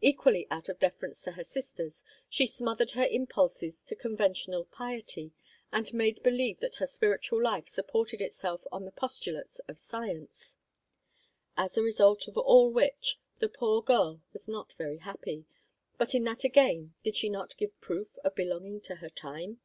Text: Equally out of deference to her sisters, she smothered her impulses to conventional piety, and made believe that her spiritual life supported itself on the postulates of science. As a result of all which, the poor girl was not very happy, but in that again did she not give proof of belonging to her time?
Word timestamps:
Equally 0.00 0.46
out 0.48 0.68
of 0.68 0.78
deference 0.78 1.22
to 1.22 1.32
her 1.32 1.42
sisters, 1.42 2.04
she 2.28 2.46
smothered 2.46 2.92
her 2.92 3.04
impulses 3.08 3.82
to 3.82 3.96
conventional 3.96 4.64
piety, 4.64 5.32
and 5.72 5.92
made 5.92 6.22
believe 6.22 6.60
that 6.60 6.76
her 6.76 6.86
spiritual 6.86 7.42
life 7.42 7.66
supported 7.66 8.20
itself 8.20 8.64
on 8.70 8.84
the 8.84 8.92
postulates 8.92 9.58
of 9.66 9.80
science. 9.80 10.56
As 11.56 11.76
a 11.76 11.82
result 11.82 12.28
of 12.28 12.38
all 12.38 12.70
which, 12.70 13.18
the 13.40 13.48
poor 13.48 13.82
girl 13.82 14.22
was 14.32 14.46
not 14.46 14.72
very 14.74 14.98
happy, 14.98 15.46
but 15.98 16.14
in 16.14 16.22
that 16.22 16.44
again 16.44 16.94
did 17.02 17.16
she 17.16 17.28
not 17.28 17.56
give 17.56 17.80
proof 17.80 18.16
of 18.18 18.36
belonging 18.36 18.80
to 18.82 18.94
her 18.94 19.08
time? 19.10 19.58